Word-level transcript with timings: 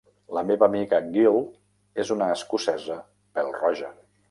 La 0.35 0.41
meva 0.51 0.67
amiga 0.71 0.99
Gill 1.17 1.37
és 2.05 2.15
una 2.17 2.31
escocesa 2.39 2.99
pèl-roja. 3.39 3.95